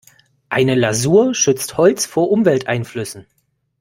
Eine 0.49 0.73
Lasur 0.73 1.35
schützt 1.35 1.77
Holz 1.77 2.07
vor 2.07 2.31
Umwelteinflüssen. 2.31 3.27